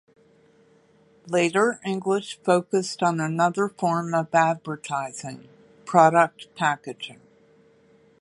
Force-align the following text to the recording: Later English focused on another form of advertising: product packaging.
Later 1.27 1.79
English 1.85 2.39
focused 2.43 3.03
on 3.03 3.19
another 3.19 3.69
form 3.69 4.15
of 4.15 4.33
advertising: 4.33 5.47
product 5.85 6.47
packaging. 6.55 7.21